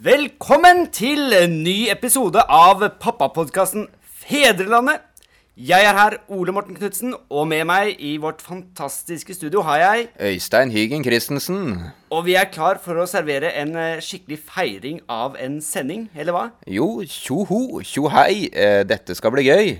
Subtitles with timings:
[0.00, 5.02] Velkommen til en ny episode av pappapodkasten Fedrelandet.
[5.60, 10.06] Jeg er her, Ole Morten Knutsen, og med meg i vårt fantastiske studio har jeg
[10.30, 11.74] Øystein Hygen Christensen.
[12.08, 16.32] Og vi er klar for å servere en eh, skikkelig feiring av en sending, eller
[16.32, 16.46] hva?
[16.64, 19.74] Jo, tjoho, tjohei, eh, dette skal bli gøy.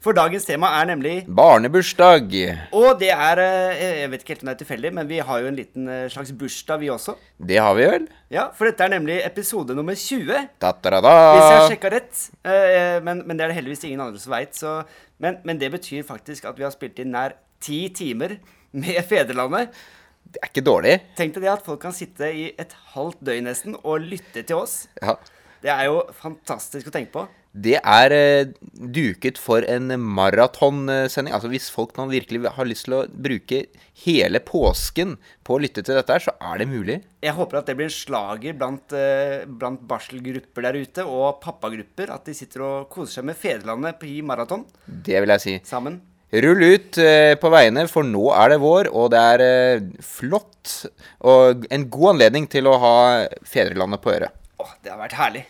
[0.00, 2.32] For dagens tema er nemlig Barnebursdag.
[2.76, 5.42] Og det er eh, Jeg vet ikke helt om det er tilfeldig, men vi har
[5.42, 7.14] jo en liten eh, slags bursdag, vi også.
[7.38, 8.08] Det har vi vel?
[8.32, 10.48] Ja, for dette er nemlig episode nummer 20.
[10.62, 11.14] Ta-ta-da-da.
[11.34, 12.24] Hvis jeg har sjekka rett.
[12.44, 14.60] eh, Men, men det er det heldigvis ingen andre som veit.
[15.20, 18.38] Men, men det betyr faktisk at vi har spilt inn nær ti timer
[18.72, 19.74] med Fedrelandet.
[20.30, 20.94] Det er ikke dårlig.
[21.18, 24.60] Tenk deg det at folk kan sitte i et halvt døgn nesten og lytte til
[24.60, 24.84] oss.
[25.02, 25.16] Ja.
[25.60, 27.24] Det er jo fantastisk å tenke på.
[27.50, 28.50] Det er eh,
[28.94, 31.34] duket for en maratonsending.
[31.34, 33.64] Altså Hvis folk nå virkelig har lyst til å bruke
[34.04, 37.00] hele påsken på å lytte til dette, her, så er det mulig.
[37.26, 42.14] Jeg håper at det blir en slager blant, eh, blant barselgrupper der ute, og pappagrupper.
[42.14, 45.58] At de sitter og koser seg med Fedrelandet i maraton Det vil jeg si.
[45.66, 46.00] sammen.
[46.30, 50.76] Rull ut eh, på veiene, for nå er det vår, og det er flott
[51.26, 52.98] og en god anledning til å ha
[53.42, 54.36] fedrelandet på øret.
[54.62, 55.42] Åh, det har vært herlig.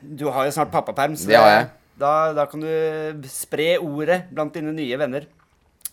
[0.00, 1.68] Du har jo snart pappaperm, så Det har jeg.
[2.00, 5.26] Da, da kan du spre ordet blant dine nye venner.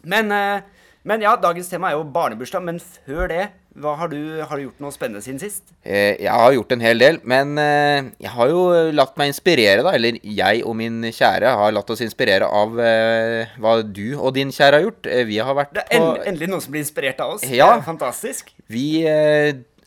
[0.07, 0.61] Men, eh,
[1.07, 2.63] men ja, dagens tema er jo barnebursdag.
[2.63, 3.49] Men før det,
[3.83, 5.67] har, du, har du gjort noe spennende siden sist?
[5.83, 8.63] Eh, Jeg har gjort en hel del, men eh, jeg har jo
[8.95, 9.91] latt meg inspirere, da.
[9.99, 14.79] Eller jeg og min kjære har latt oss inspirere av hva du og din kjære
[14.79, 15.11] har gjort.
[15.27, 17.43] Vi har vært Det er endelig, noen som blir inspirert av oss.
[17.43, 17.73] Ja.
[17.75, 18.53] Det er fantastisk.
[18.71, 18.87] Vi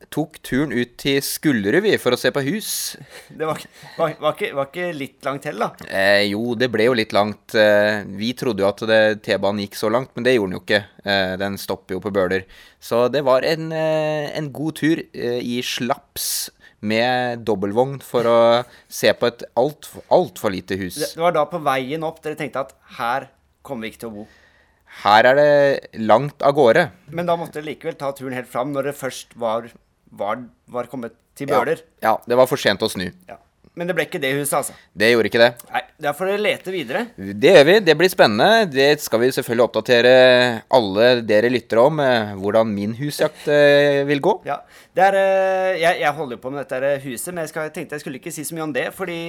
[0.09, 2.71] tok turen ut til Skullerud, vi, for å se på hus.
[3.29, 3.61] Det var,
[3.99, 5.69] var, var, ikke, var ikke litt langt til, da.
[5.87, 7.55] Eh, jo, det ble jo litt langt.
[7.55, 8.83] Eh, vi trodde jo at
[9.27, 10.81] T-banen gikk så langt, men det gjorde den jo ikke.
[11.05, 12.47] Eh, den stopper jo på Bøler.
[12.81, 18.41] Så det var en, eh, en god tur i slaps med dobbeltvogn for å
[18.89, 20.97] se på et altfor alt for lite hus.
[20.97, 23.29] Det, det var da på veien opp dere tenkte at her
[23.67, 24.31] kommer vi ikke til å bo.
[25.05, 26.89] Her er det langt av gårde.
[27.15, 29.69] Men da måtte dere likevel ta turen helt fram når det først var,
[30.11, 31.85] var, var kommet til Bøler.
[32.03, 33.09] Ja, det var for sent å snu.
[33.29, 33.39] Ja.
[33.79, 34.75] Men det ble ikke det huset, altså.
[34.99, 35.51] Det gjorde ikke det.
[35.71, 37.03] Nei, Da får dere lete videre.
[37.17, 37.77] Det gjør vi.
[37.87, 38.67] Det blir spennende.
[38.69, 40.15] Det skal vi selvfølgelig oppdatere
[40.77, 44.35] alle dere lyttere om, eh, hvordan min husjakt eh, vil gå.
[44.49, 44.59] Ja,
[44.99, 48.05] er, eh, jeg, jeg holder på med dette huset, men jeg, skal, jeg tenkte jeg
[48.05, 48.89] skulle ikke si så mye om det.
[48.97, 49.21] fordi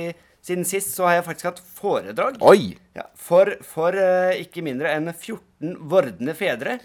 [0.41, 2.41] siden sist så har jeg faktisk hatt foredrag.
[2.41, 2.73] Oi!
[2.97, 3.93] Ja, for for
[4.41, 6.79] ikke mindre enn 14 vordende fedre.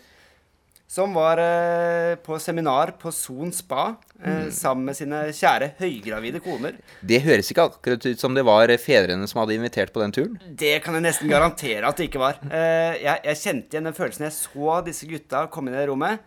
[0.86, 6.78] Som var eh, på seminar på Son spa eh, sammen med sine kjære høygravide koner.
[7.02, 10.38] Det høres ikke akkurat ut som det var fedrene som hadde invitert på den turen.
[10.46, 12.38] Det kan jeg nesten garantere at det ikke var.
[12.46, 16.22] Eh, jeg, jeg kjente igjen den følelsen jeg så disse gutta komme inn i rommet.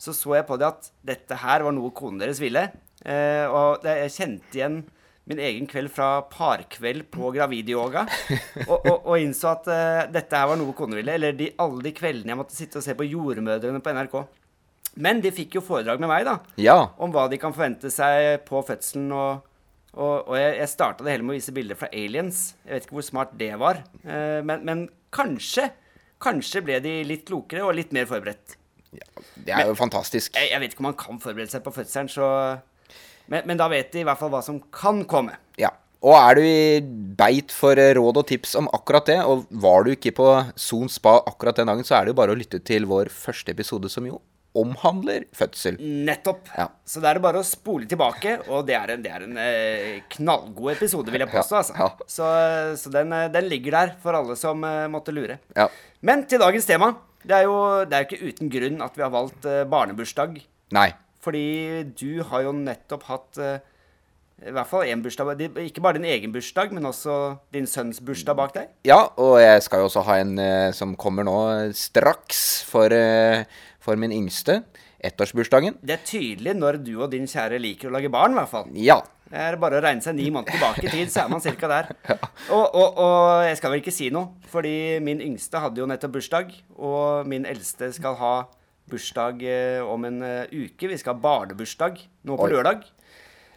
[0.00, 2.66] Så så jeg på det at dette her var noe konen deres ville.
[3.06, 4.82] Eh, og jeg kjente igjen
[5.28, 8.06] min egen kveld fra parkveld på gravidyoga.
[8.66, 11.14] Og, og, og innså at uh, dette her var noe konen ville.
[11.14, 14.16] Eller de, alle de kveldene jeg måtte sitte og se på Jordmødrene på NRK.
[15.00, 16.38] Men de fikk jo foredrag med meg, da.
[16.60, 16.78] Ja.
[16.98, 19.12] Om hva de kan forvente seg på fødselen.
[19.14, 19.44] Og,
[19.94, 22.42] og, og jeg, jeg starta det hele med å vise bilder fra aliens.
[22.64, 23.84] Jeg vet ikke hvor smart det var.
[24.02, 25.70] Uh, men, men kanskje
[26.20, 28.58] Kanskje ble de litt klokere og litt mer forberedt.
[28.90, 30.34] Det er jo fantastisk.
[30.36, 32.26] Jeg, jeg vet ikke om man kan forberede seg på fødselen, så
[33.30, 35.38] men, men da vet de i hvert fall hva som kan komme.
[35.60, 35.70] Ja.
[36.00, 36.80] Og er du i
[37.20, 40.88] beit for eh, råd og tips om akkurat det, og var du ikke på Son
[40.88, 43.90] spa akkurat den dagen, så er det jo bare å lytte til vår første episode,
[43.92, 44.16] som jo
[44.56, 45.76] omhandler fødsel.
[45.78, 46.48] Nettopp.
[46.56, 46.70] Ja.
[46.88, 49.36] Så da er det bare å spole tilbake, og det er en, det er en
[49.44, 51.60] eh, knallgod episode, vil jeg påstå.
[51.60, 51.76] Altså.
[51.76, 52.08] Ja.
[52.16, 52.32] Så,
[52.80, 55.36] så den, eh, den ligger der for alle som måtte lure.
[55.54, 55.68] Ja.
[56.00, 56.94] Men til dagens tema.
[57.20, 60.38] Det er jo, det er ikke uten grunn at vi har valgt barnebursdag.
[60.72, 60.88] Nei.
[61.20, 63.58] Fordi du har jo nettopp hatt eh,
[64.40, 65.42] i hvert fall én bursdag.
[65.66, 67.16] Ikke bare din egen bursdag, men også
[67.52, 68.70] din sønns bursdag bak deg.
[68.88, 71.36] Ja, og jeg skal jo også ha en eh, som kommer nå
[71.76, 73.44] straks for, eh,
[73.84, 74.62] for min yngste.
[75.00, 75.78] Ettårsbursdagen.
[75.80, 78.66] Det er tydelig når du og din kjære liker å lage barn, i hvert fall.
[78.76, 78.98] Ja.
[79.30, 81.68] Det er bare å regne seg ni måneder tilbake i tid, så er man cirka
[81.70, 81.92] der.
[82.56, 86.16] Og, og, og jeg skal vel ikke si noe, fordi min yngste hadde jo nettopp
[86.16, 88.32] bursdag, og min eldste skal ha
[88.90, 90.88] bursdag eh, om en eh, uke.
[90.90, 92.52] Vi skal ha barnebursdag nå på Oi.
[92.54, 92.84] lørdag.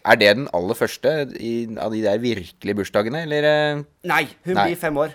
[0.03, 3.43] Er det den aller første i, av de der virkelige bursdagene, eller?
[3.49, 3.83] eh?
[4.09, 4.65] Nei, hun Nei.
[4.71, 5.13] blir fem år.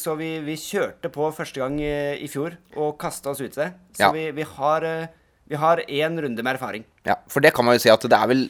[0.00, 3.66] Så vi, vi kjørte på første gang i fjor og kasta oss ut i det.
[3.98, 4.08] Så Ja.
[4.14, 4.86] vi, vi har
[5.48, 6.84] vi har én runde med erfaring.
[7.04, 8.46] Ja, for det kan man jo si at det er vel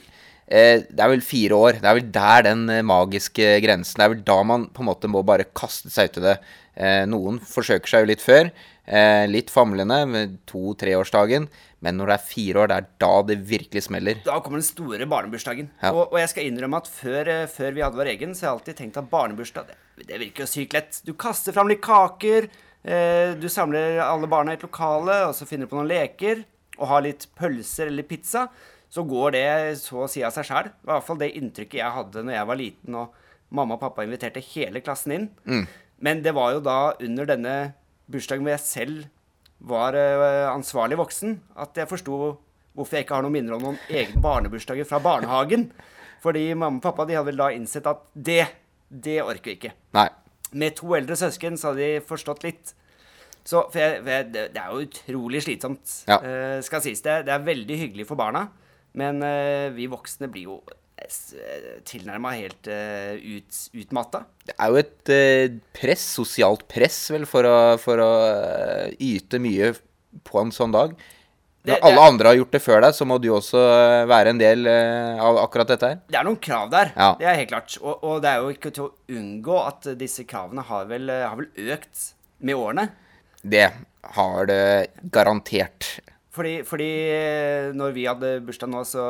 [0.49, 1.79] Det er vel fire år.
[1.83, 4.89] Det er vel der den eh, magiske grensen Det er vel da man på en
[4.89, 6.37] måte må bare kaste seg ut i det.
[6.79, 8.53] Eh, noen forsøker seg jo litt før.
[8.89, 11.49] Eh, litt famlende med to-treårsdagen.
[11.85, 14.23] Men når det er fire år, det er da det virkelig smeller.
[14.25, 15.69] Da kommer den store barnebursdagen.
[15.83, 15.93] Ja.
[15.93, 18.51] Og, og jeg skal innrømme at før, eh, før vi hadde vår egen, så har
[18.51, 21.03] jeg alltid tenkt at barnebursdag, det, det virker jo sykt lett.
[21.07, 22.49] Du kaster fram litt kaker,
[22.83, 26.43] eh, du samler alle barna i et lokale, og så finner du på noen leker,
[26.79, 28.49] og har litt pølser eller pizza.
[28.91, 29.47] Så går det
[29.83, 30.71] så å si av seg sjæl.
[30.73, 33.15] I hvert fall det inntrykket jeg hadde når jeg var liten og
[33.53, 35.29] mamma og pappa inviterte hele klassen inn.
[36.01, 37.55] Men det var jo da under denne
[38.09, 39.07] bursdagen hvor jeg selv
[39.69, 42.15] var eh, ansvarlig voksen, at jeg forsto
[42.79, 45.67] hvorfor jeg ikke har noen minner om noen egne barnebursdager fra barnehagen.
[46.23, 48.45] Fordi mamma og pappa de hadde vel da innsett at det,
[48.89, 49.73] det orker vi ikke.
[49.99, 50.07] Nei.
[50.59, 52.73] Med to eldre søsken så hadde de forstått litt.
[53.49, 56.21] Så for jeg, for jeg, det, det er jo utrolig slitsomt, Ja.
[56.23, 57.19] eh, skal sies det.
[57.27, 58.47] Det er veldig hyggelig for barna,
[58.95, 60.61] men eh, vi voksne blir jo
[61.89, 64.25] tilnærma helt uh, ut, utmatta.
[64.49, 69.39] Det er jo et eh, press, sosialt press, vel, for å, for å eh, yte
[69.41, 69.71] mye
[70.27, 70.97] på en sånn dag.
[71.63, 74.05] Det- Når alle det- andre har gjort det før deg, så må du også eh,
[74.11, 76.01] være en del eh, av akkurat dette her.
[76.09, 77.11] Det er noen krav der, Ja.
[77.21, 77.79] det er helt klart.
[77.83, 81.37] Og, og det er jo ikke til å unngå at disse kravene har vel, har
[81.39, 82.09] vel økt
[82.41, 82.89] med årene.
[83.45, 83.69] Det
[84.19, 84.63] har det
[85.15, 86.01] garantert.
[86.39, 89.09] Fordi, fordi eh, når vi hadde bursdag nå, så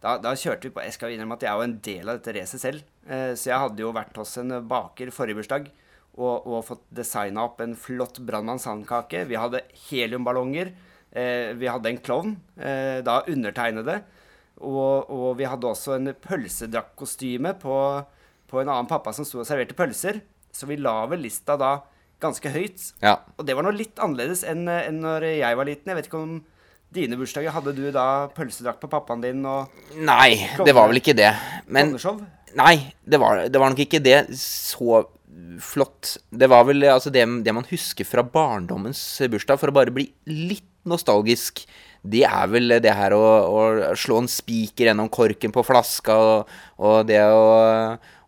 [0.00, 2.20] da, da kjørte vi på Jeg skal innrømme at jeg er jo en del av
[2.20, 2.84] dette racet selv.
[3.04, 5.68] Eh, så jeg hadde jo vært hos en baker forrige bursdag
[6.16, 9.26] og, og fått designa opp en flott Brannmann sandkake.
[9.28, 10.72] Vi hadde heliumballonger.
[11.10, 14.00] Eh, vi hadde en klovn, da undertegnede.
[14.60, 17.76] Og, og vi hadde også en pølsedrakkostyme på,
[18.50, 20.20] på en annen pappa som sto og serverte pølser.
[20.52, 21.78] Så vi la vel lista da
[22.20, 22.90] ganske høyt.
[23.00, 23.18] Ja.
[23.38, 25.92] Og det var noe litt annerledes enn, enn når jeg var liten.
[25.92, 26.40] Jeg vet ikke om
[26.94, 30.34] dine bursdager Hadde du da pølsedrakt på pappaen din og Nei,
[30.64, 31.30] det var vel ikke det.
[31.70, 31.94] Men?
[32.58, 32.74] Nei,
[33.06, 35.04] det var, det var nok ikke det så
[35.62, 36.16] flott.
[36.30, 40.08] Det var vel altså det, det man husker fra barndommens bursdag, for å bare bli
[40.26, 41.62] litt nostalgisk.
[42.00, 46.54] Det er vel det her å, å slå en spiker gjennom korken på flaska, og,
[46.80, 47.44] og det å,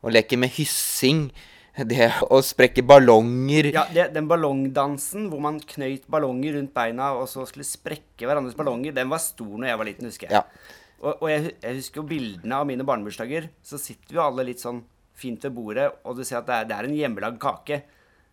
[0.03, 1.31] å leke med hyssing.
[1.73, 3.71] Det å sprekke ballonger.
[3.73, 8.57] Ja, det, den ballongdansen hvor man knøyt ballonger rundt beina og så skulle sprekke hverandres
[8.59, 10.43] ballonger, den var stor når jeg var liten, husker jeg.
[10.43, 10.81] Ja.
[11.03, 13.49] Og, og jeg, jeg husker jo bildene av mine barnebursdager.
[13.65, 14.83] Så sitter vi jo alle litt sånn
[15.19, 17.81] fint ved bordet, og du ser at det er, det er en hjemmelagd kake.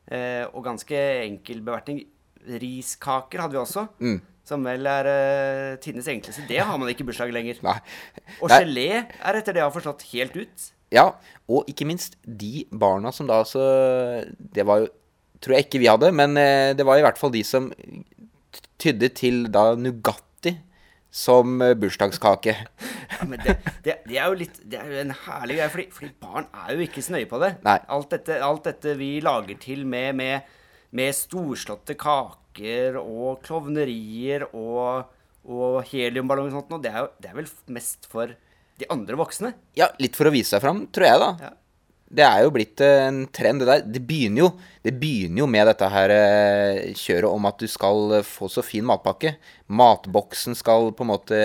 [0.10, 2.04] Eh, og ganske enkel bevertning.
[2.60, 3.86] Riskaker hadde vi også.
[4.04, 4.20] Mm.
[4.50, 6.48] Som vel er uh, tidenes enkleste.
[6.50, 7.60] Det har man ikke i bursdag lenger.
[7.62, 7.76] Nei.
[8.40, 10.64] Og gelé er etter det jeg har forstått helt ut.
[10.94, 11.12] Ja,
[11.50, 13.62] og ikke minst de barna som da så
[14.38, 14.90] Det var jo
[15.40, 17.70] Tror jeg ikke vi hadde, men eh, det var i hvert fall de som
[18.76, 20.52] tydde til da Nugatti
[21.10, 22.56] som eh, bursdagskake.
[23.10, 23.56] Ja, men det,
[23.86, 26.74] det, det er jo litt Det er jo en herlig greie, fordi, fordi barn er
[26.76, 27.54] jo ikke så nøye på det.
[27.64, 30.52] Alt dette, alt dette vi lager til med, med,
[30.96, 35.10] med storslåtte kaker og klovnerier og,
[35.48, 38.36] og heliumballonger og sånt, noe, det er jo det er vel mest for
[38.80, 39.54] de andre voksne.
[39.78, 41.32] Ja, litt for å vise seg fram, tror jeg, da.
[41.50, 41.56] Ja.
[42.10, 43.84] Det er jo blitt eh, en trend, det der.
[43.86, 44.50] Det begynner jo,
[44.86, 48.64] det begynner jo med dette her eh, kjøret om at du skal eh, få så
[48.66, 49.36] fin matpakke.
[49.70, 51.42] Matboksen skal på en måte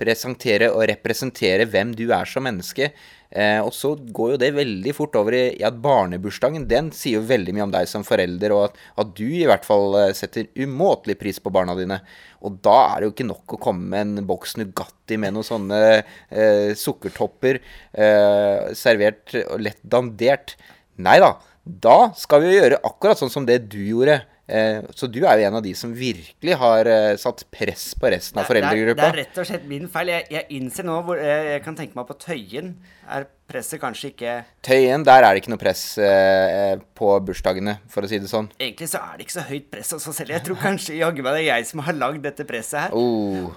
[0.00, 2.92] presentere og representere hvem du er som menneske.
[3.30, 7.20] Eh, og så går jo det veldig fort over i, i at barnebursdagen den sier
[7.20, 10.14] jo veldig mye om deg som forelder, og at, at du i hvert fall eh,
[10.18, 12.00] setter umåtelig pris på barna dine.
[12.42, 15.46] Og da er det jo ikke nok å komme med en boks Nugatti med noen
[15.46, 20.56] sånne eh, sukkertopper eh, servert og lett dandert.
[21.00, 21.36] Nei da.
[21.64, 24.22] Da skal vi jo gjøre akkurat sånn som det du gjorde.
[24.50, 28.10] Eh, så du er jo en av de som virkelig har eh, satt press på
[28.10, 30.10] resten av Det er, det er rett og slett min feil.
[30.10, 32.72] Jeg, jeg innser nå hvor jeg, jeg kan tenke meg på Tøyen.
[33.10, 34.34] Er presset kanskje ikke
[34.66, 38.50] Tøyen, der er det ikke noe press eh, på bursdagene, for å si det sånn.
[38.58, 40.34] Egentlig så er det ikke så høyt press hos oss selv.
[40.34, 42.96] Jeg tror kanskje jaggu meg det er jeg som har lagd dette presset her.
[42.96, 43.50] Oh.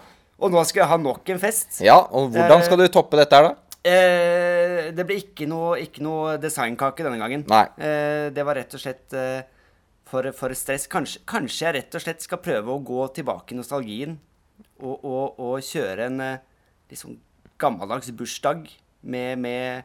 [0.44, 1.82] Og nå skal jeg ha nok en fest.
[1.86, 3.56] Ja, og hvordan Eh, skal du toppe dette her, da?
[3.84, 7.44] Eh, det blir ikke noe, ikke noe designkake denne gangen.
[7.52, 7.66] Nei.
[7.78, 9.44] Eh, det var rett og slett eh,
[10.10, 10.88] for, for stress.
[10.92, 14.18] Kanskje, kanskje jeg rett og slett skal prøve å gå tilbake i nostalgien
[14.84, 16.22] og, og, og kjøre en
[16.92, 17.18] liksom
[17.62, 18.68] gammeldags bursdag
[19.02, 19.84] med, med,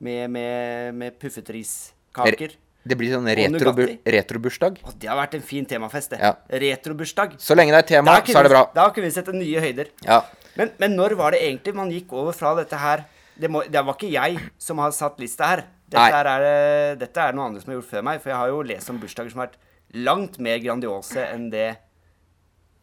[0.00, 2.56] med, med, med puffetriskaker.
[2.88, 4.78] Det blir sånn retrobursdag.
[4.80, 6.20] retro- det har vært en fin temafest, det.
[6.22, 6.30] Ja.
[6.62, 7.34] Retrobursdag.
[7.42, 8.62] Så lenge det er tema, så er det bra.
[8.72, 9.90] Da kunne vi sett nye høyder.
[10.06, 10.22] Ja.
[10.56, 13.04] Men, men når var det egentlig man gikk over fra dette her
[13.38, 15.64] Det, må, det var ikke jeg som har satt lista her.
[15.88, 18.22] Dette, er, dette er noen andre som har gjort før meg.
[18.22, 19.60] For jeg har jo lest om bursdager som har vært
[20.08, 21.68] langt mer grandiose enn det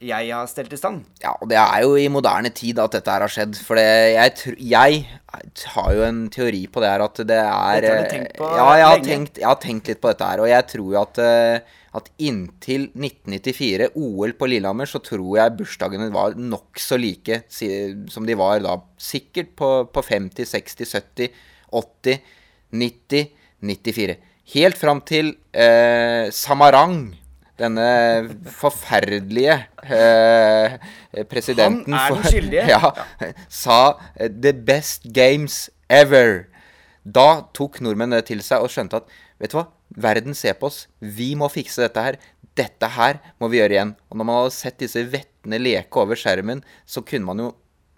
[0.03, 1.05] jeg har stelt i stand.
[1.23, 3.55] Ja, og det er jo i moderne tid at dette her har skjedd.
[3.63, 4.99] For det, jeg, jeg
[5.71, 8.67] har jo en teori på det her at det er Dette har du eh, ja,
[8.75, 10.43] jeg har tenkt, jeg har tenkt litt på dette her.
[10.43, 15.57] Og jeg tror jo at, eh, at inntil 1994, OL på Lillehammer, så tror jeg
[15.61, 18.77] bursdagene var nokså like som de var da.
[18.99, 22.31] Sikkert på, på 50, 60, 70, 80,
[22.83, 23.29] 90,
[23.63, 24.19] 94.
[24.55, 27.15] Helt fram til eh, Samarang.
[27.55, 27.85] Denne
[28.51, 29.55] forferdelige
[29.87, 30.75] eh,
[31.31, 32.65] presidenten Han er den for- skyldige.
[32.73, 32.91] Ja,
[33.49, 33.77] sa
[34.19, 36.45] eh, 'the best games ever'.
[37.05, 40.67] Da tok nordmenn det til seg og skjønte at vet du hva, verden ser på
[40.71, 40.87] oss.
[40.99, 42.17] Vi må fikse dette her.
[42.57, 43.95] Dette her må vi gjøre igjen.
[44.09, 47.53] Og når man hadde sett disse vettene leke over skjermen, så kunne man jo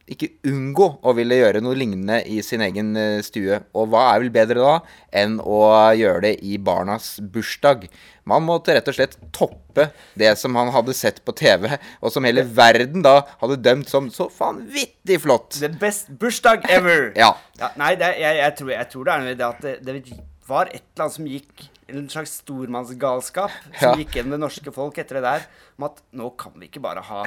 [0.08, 3.60] ikke unngå å ville gjøre noe lignende i sin egen eh, stue.
[3.76, 4.76] Og hva er vel bedre da
[5.24, 5.60] enn å
[5.98, 7.88] gjøre det i barnas bursdag?
[8.28, 11.70] Man måtte rett og slett toppe det som han hadde sett på TV,
[12.02, 15.60] og som hele verden da hadde dømt som så vanvittig flott.
[15.60, 17.12] The best bursdag ever!
[17.18, 17.34] Ja.
[17.80, 20.18] nei, det, jeg, jeg, tror, jeg tror det er noe i det at det, det
[20.48, 23.96] var et eller annet som gikk En slags stormannsgalskap som Ja.
[23.96, 25.46] gikk gjennom det norske folk etter det der.
[25.80, 27.22] Om at nå kan vi ikke bare ha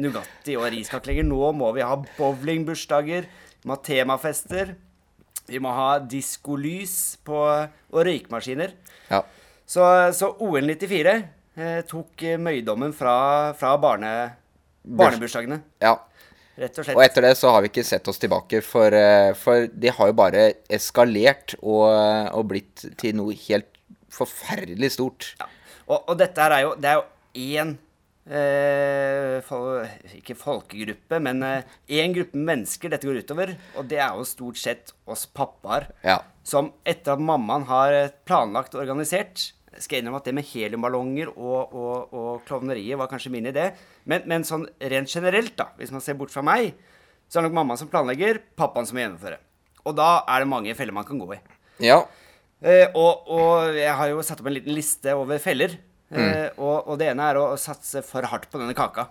[0.00, 1.26] Nugatti og riskakelenger.
[1.26, 3.26] Nå må vi ha bowlingbursdager.
[3.60, 4.74] Vi må ha temafester.
[5.50, 7.40] Vi må ha diskolys på,
[7.90, 8.76] og røykmaskiner.
[9.10, 9.24] Ja.
[9.66, 9.82] Så,
[10.16, 13.16] så OL 94 eh, tok eh, møydommen fra,
[13.58, 14.14] fra barne,
[14.84, 15.62] barnebursdagene.
[15.82, 15.96] ja.
[16.60, 16.96] Rett og slett.
[16.98, 20.10] Og etter det så har vi ikke sett oss tilbake, for, eh, for de har
[20.10, 21.86] jo bare eskalert og,
[22.36, 23.70] og blitt til noe helt
[24.12, 25.30] forferdelig stort.
[25.40, 25.48] Ja.
[25.86, 27.06] Og, og dette her er jo Det er jo
[27.56, 27.72] én
[28.30, 29.82] eh, fol
[30.16, 31.42] Ikke folkegruppe, men
[31.90, 33.54] én gruppe mennesker dette går utover.
[33.76, 35.90] Og det er jo stort sett oss pappaer.
[36.06, 36.20] Ja.
[36.46, 41.28] Som etter at mammaen har eh, planlagt og organisert Skal innrømme at det med heliumballonger
[41.30, 43.68] og, og, og klovneriet var kanskje min idé.
[44.04, 46.72] Men, men sånn rent generelt, da, hvis man ser bort fra meg,
[47.30, 49.38] så er det nok mammaen som planlegger, pappaen som må gjennomføre.
[49.86, 51.38] Og da er det mange feller man kan gå i.
[51.86, 52.00] Ja.
[52.60, 55.78] Eh, og, og jeg har jo satt opp en liten liste over feller.
[56.10, 59.08] Eh, og, og det ene er å satse for hardt på denne kaka.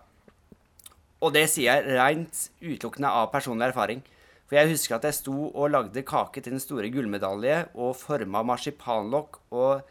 [1.24, 4.04] Og det sier jeg rent utelukkende av personlig erfaring.
[4.50, 8.42] For jeg husker at jeg sto og lagde kake til den store gullmedalje og forma
[8.50, 9.84] marsipanlokk og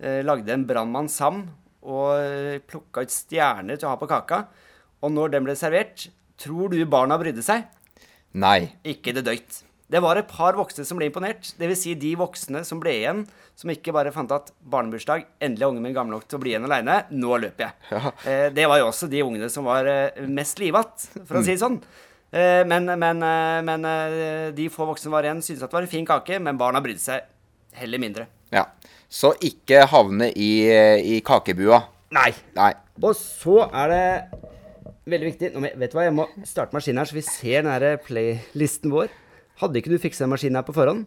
[0.00, 1.44] eh, lagde en Brannmann Sam
[1.84, 4.46] og eh, plukka ut stjerner til å ha på kaka.
[5.04, 6.08] Og når den ble servert,
[6.40, 7.68] tror du barna brydde seg?
[8.38, 8.70] Nei.
[8.86, 9.62] Ikke det døyt.
[9.88, 11.54] Det var et par voksne som ble imponert.
[11.56, 11.84] Dvs.
[11.86, 13.22] Si de voksne som ble igjen,
[13.56, 16.52] som ikke bare fant at barnebursdag, endelig er ungen min gammel nok til å bli
[16.52, 18.02] igjen aleine, nå løper jeg.
[18.28, 21.54] Eh, det var jo også de ungene som var eh, mest livatt, for å si
[21.54, 21.80] det sånn.
[22.28, 25.86] Eh, men men, eh, men eh, de få voksne var igjen, syntes at det var
[25.86, 27.24] en fin kake, men barna brydde seg
[27.80, 28.26] heller mindre.
[28.52, 28.66] Ja.
[29.08, 31.80] Så ikke havne i, i kakebua.
[32.12, 32.32] Nei.
[32.56, 32.74] Nei.
[33.00, 34.04] Og så er det
[35.08, 37.72] veldig viktig nå, Vet du hva, jeg må starte maskinen her, så vi ser den
[37.72, 39.08] her playlisten vår.
[39.58, 41.06] Hadde ikke du fiksa den maskinen her på forhånd?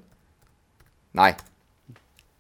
[1.17, 1.31] Nei.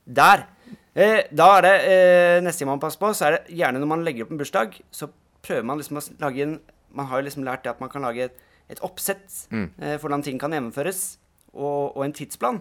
[0.05, 0.45] Der.
[0.91, 3.89] Eh, da er det eh, neste gang man passer på, så er det gjerne når
[3.93, 5.07] man legger opp en bursdag, så
[5.45, 6.59] prøver man liksom å lage en
[6.91, 10.09] Man har jo liksom lært det at man kan lage et, et oppsett eh, for
[10.09, 11.17] hvordan ting kan gjennomføres,
[11.53, 12.59] og, og en tidsplan.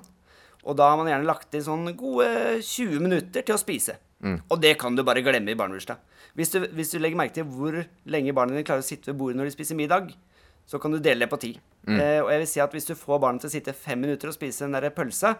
[0.62, 2.28] Og da har man gjerne lagt inn sånn gode
[2.62, 3.96] 20 minutter til å spise.
[4.52, 5.98] Og det kan du bare glemme i barnebursdag.
[6.38, 9.18] Hvis du, hvis du legger merke til hvor lenge barna dine klarer å sitte ved
[9.18, 10.12] bordet når de spiser middag,
[10.70, 11.54] så kan du dele det på ti.
[11.88, 14.30] Eh, og jeg vil si at hvis du får barnet til å sitte fem minutter
[14.30, 15.34] og spise den der pølsa,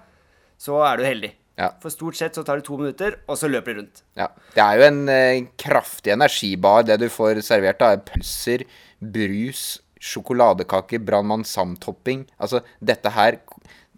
[0.59, 1.31] så er du heldig.
[1.61, 1.69] Ja.
[1.83, 4.03] For stort sett så tar det to minutter, og så løper de rundt.
[4.19, 4.31] Ja.
[4.55, 7.79] Det er jo en eh, kraftig energibar, det du får servert.
[7.83, 8.65] da, er Pølser,
[9.01, 9.65] brus,
[10.01, 12.25] sjokoladekake, Brannmann Sam-topping.
[12.41, 13.39] Altså, dette her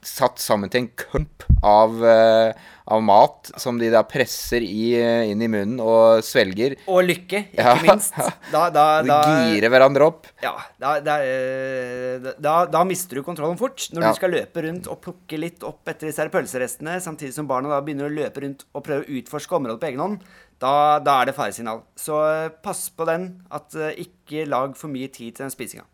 [0.03, 2.53] satt sammen til en klump av, eh,
[2.91, 6.75] av mat som de da presser i, eh, inn i munnen og svelger.
[6.91, 7.75] Og lykke, ikke Ja.
[7.79, 8.13] minst.
[8.53, 9.21] Da, da, De da,
[9.53, 10.27] girer hverandre opp.
[10.43, 13.79] ja, da, da, eh, mister du kontrollen fort.
[13.95, 14.11] Når Ja.
[14.11, 17.69] du skal løpe rundt og plukke litt opp etter disse her pølserestene, samtidig som barna
[17.71, 20.21] da begynner å løpe rundt og prøve å utforske området på egen hånd,
[20.59, 21.83] da, da er det faresignal.
[21.97, 25.85] Så pass på den, at ikke lag for mye tid til den spisinga.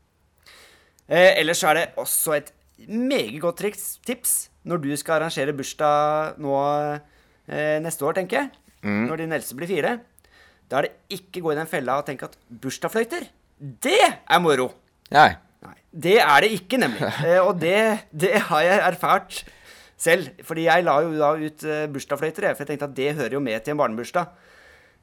[1.08, 2.50] Eh, ellers så er det også et
[2.86, 4.36] meget godt triks, tips
[4.68, 6.54] når du skal arrangere bursdag nå
[7.48, 8.50] eh, neste år, tenker jeg.
[8.84, 9.96] Når din eldste blir fire.
[10.70, 13.26] Da er det ikke gå i den fella og tenke at bursdagsfløyter,
[13.58, 14.68] det er moro.
[15.14, 15.30] Nei.
[15.64, 17.08] Nei, det er det ikke, nemlig.
[17.26, 17.78] Eh, og det,
[18.12, 19.40] det har jeg erfart
[19.98, 20.28] selv.
[20.46, 23.42] Fordi jeg la jo da ut eh, bursdagsfløyter, for jeg tenkte at det hører jo
[23.42, 24.28] med til en barnebursdag.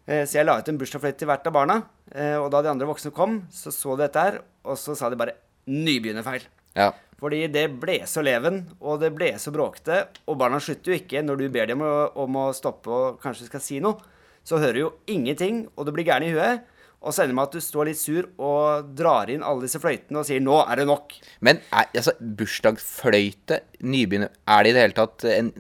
[0.07, 1.79] Eh, så jeg la ut en bursdagsfløyte til hvert av barna.
[2.13, 5.11] Eh, og da de andre voksne kom, så så de dette her, og så sa
[5.11, 5.35] de bare
[5.67, 6.45] nybegynnerfeil.
[6.77, 6.91] Ja.
[7.21, 11.23] Fordi det ble så leven, og det ble så bråkete, og barna slutter jo ikke
[11.23, 14.01] når du ber dem om å stoppe og kanskje skal si noe.
[14.45, 16.65] Så hører jo ingenting, og det blir gæren i huet.
[17.05, 19.81] Og så ender det med at du står litt sur og drar inn alle disse
[19.81, 21.17] fløytene og sier 'nå er det nok'.
[21.39, 25.53] Men er, altså, bursdagsfløyte, nybegynner Er det i det hele tatt en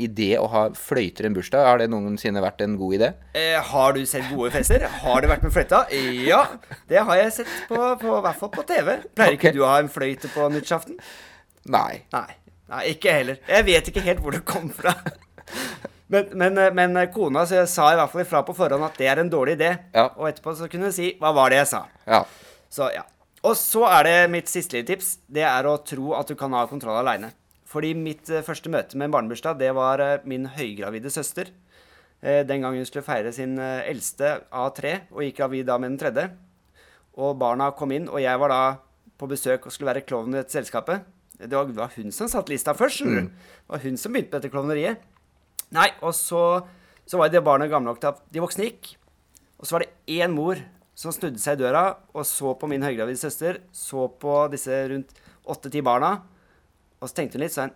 [0.00, 1.66] idé å ha fløyter en bursdag?
[1.66, 3.10] Har det noensinne vært en god idé?
[3.38, 4.86] Eh, har du sett gode fester?
[5.02, 5.84] Har det vært med fløyta?
[6.26, 6.44] Ja,
[6.90, 8.96] det har jeg sett på, på, hvert fall på TV.
[9.14, 10.98] Pleier ikke du å ha en fløyte på nyttårsaften?
[11.72, 12.04] Nei.
[12.14, 12.28] Nei.
[12.72, 13.40] Nei, ikke heller.
[13.48, 14.94] Jeg vet ikke helt hvor det kom fra.
[16.12, 19.22] Men, men, men kona så sa i hvert fall ifra på forhånd at det er
[19.22, 19.70] en dårlig idé.
[19.94, 20.10] Ja.
[20.18, 21.86] Og etterpå så kunne hun si 'hva var det jeg sa'?
[22.06, 22.24] Ja.
[22.70, 23.02] Så ja.
[23.44, 25.18] Og så er det mitt siste lille tips.
[25.28, 27.32] Det er å tro at du kan ha kontroll aleine.
[27.74, 31.50] Fordi mitt eh, første møte med en barnebursdag, det var eh, min høygravide søster.
[32.22, 35.94] Eh, den gang hun skulle feire sin eldste av tre, og gikk gravid da med
[35.94, 36.28] den tredje.
[37.18, 38.62] Og barna kom inn, og jeg var da
[39.18, 41.02] på besøk og skulle være klovn i dette selskapet.
[41.34, 43.02] Det var, det var hun som satte lista først.
[43.06, 43.26] Mm.
[43.30, 45.02] Det var hun som begynte med dette klovneriet.
[45.74, 46.44] Nei, og så,
[47.06, 48.92] så var det barna gamle nok til at de voksne gikk.
[49.58, 50.60] Og så var det én mor
[50.94, 55.10] som snudde seg i døra og så på min høygravide søster, så på disse rundt
[55.50, 56.20] åtte-ti barna,
[57.04, 57.72] og så tenkte hun litt sånn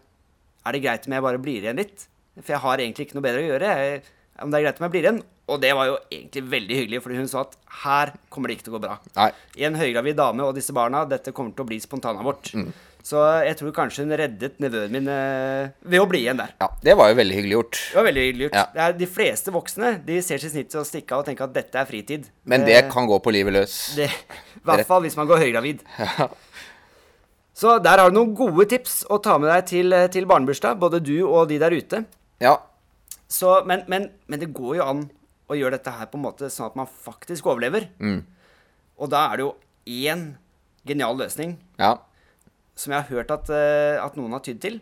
[0.64, 2.08] Er det greit om jeg bare blir igjen litt?
[2.40, 3.74] For jeg har egentlig ikke noe bedre å gjøre.
[3.82, 4.02] Jeg,
[4.44, 5.22] om det er greit om jeg blir igjen?
[5.48, 8.66] Og det var jo egentlig veldig hyggelig, fordi hun sa at her kommer det ikke
[8.66, 8.98] til å gå bra.
[9.16, 9.30] Nei.
[9.64, 12.52] En høygravid dame og disse barna, dette kommer til å bli spontanabort.
[13.08, 16.52] Så jeg tror kanskje hun reddet nevøen min eh, ved å bli igjen der.
[16.60, 17.78] Ja, det var jo veldig hyggelig gjort.
[17.80, 18.58] Det var veldig hyggelig gjort.
[18.58, 18.64] Ja.
[18.74, 21.46] Det er, de fleste voksne de ser sitt snitt til å stikke av og tenke
[21.46, 22.28] at dette er fritid.
[22.44, 23.78] Men det det kan gå på livet løs.
[23.96, 24.10] det,
[24.60, 25.86] I hvert fall hvis man går høygravid.
[27.58, 31.00] Så der har du noen gode tips å ta med deg til, til barnebursdag, både
[31.02, 32.04] du og de der ute.
[32.42, 32.54] Ja.
[33.26, 35.00] Så, men, men, men det går jo an
[35.50, 37.88] å gjøre dette her på en måte sånn at man faktisk overlever.
[37.98, 38.20] Mm.
[39.02, 39.54] Og da er det jo
[40.12, 40.22] én
[40.88, 41.96] genial løsning Ja.
[42.78, 44.78] som jeg har hørt at, eh, at noen har tydd til.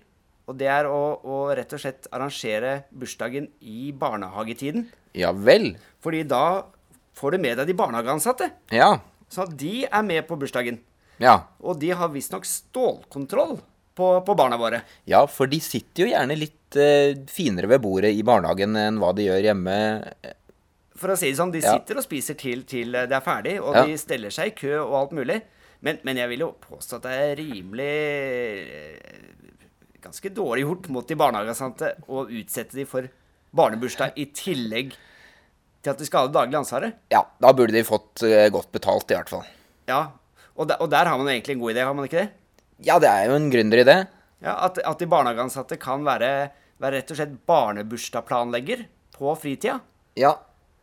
[0.47, 4.85] Og det er å, å rett og slett arrangere bursdagen i barnehagetiden.
[5.17, 5.73] Ja vel.
[6.05, 6.43] Fordi da
[7.17, 8.51] får du med deg de barnehageansatte.
[8.77, 8.99] Ja.
[9.33, 10.79] Så at de er med på bursdagen.
[11.23, 11.39] Ja.
[11.65, 13.57] Og de har visstnok stålkontroll
[13.97, 14.83] på, på barna våre.
[15.09, 19.15] Ja, for de sitter jo gjerne litt eh, finere ved bordet i barnehagen enn hva
[19.17, 19.77] de gjør hjemme.
[20.97, 21.75] For å si det sånn, de Ja.
[21.79, 23.85] sitter og spiser til, til det er ferdig, og Ja.
[23.89, 25.41] de steller seg i kø og alt mulig.
[25.85, 27.91] Men, men jeg vil jo påstå at det er rimelig
[28.67, 29.33] eh,
[30.07, 33.09] Ganske dårlig gjort mot de barnehageansatte å utsette de for
[33.57, 34.93] barnebursdag i tillegg
[35.83, 36.95] til at de skal ha det daglige ansvaret.
[37.11, 39.43] Ja, da burde de fått eh, godt betalt, i hvert fall.
[39.91, 40.13] Ja,
[40.57, 42.29] og, der, og der har man egentlig en god idé, har man ikke det?
[42.87, 43.97] Ja, det er jo en gründeridé.
[44.45, 46.51] Ja, At, at de barnehageansatte kan være,
[46.83, 48.85] være rett og slett barnebursdagplanlegger
[49.17, 49.79] på fritida.
[50.17, 50.35] Ja,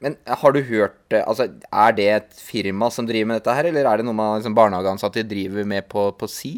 [0.03, 3.69] men har du hørt eh, Altså, er det et firma som driver med dette her,
[3.69, 6.57] eller er det noe man liksom, barnehageansatte driver med på, på si?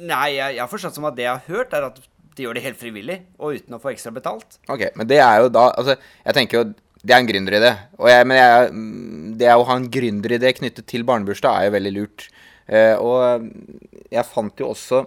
[0.00, 1.98] Nei, jeg, jeg har forstått som at det jeg har hørt, er at
[2.36, 4.60] de gjør det helt frivillig og uten å få ekstra betalt.
[4.70, 6.68] Ok, men det er jo da Altså, jeg tenker jo
[7.00, 7.72] det er en gründeridé.
[7.98, 8.70] Men jeg,
[9.40, 12.26] det å ha en gründeridé knyttet til barnebursdag er jo veldig lurt.
[12.70, 13.48] Uh, og
[14.12, 15.02] jeg fant jo også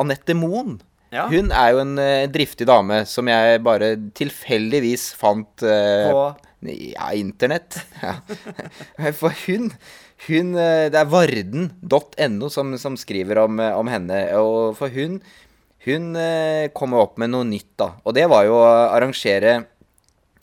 [0.00, 0.80] Anette Moen.
[1.14, 1.28] Ja.
[1.30, 6.26] Hun er jo en uh, driftig dame som jeg bare tilfeldigvis fant uh, På
[6.66, 7.78] Ja, internett.
[8.02, 8.18] Ja.
[9.14, 9.70] For hun,
[10.26, 14.24] hun Det er varden.no som, som skriver om, om henne.
[14.40, 15.20] Og for hun
[15.86, 16.18] Hun
[16.74, 17.92] kom opp med noe nytt, da.
[18.02, 19.60] Og det var jo å arrangere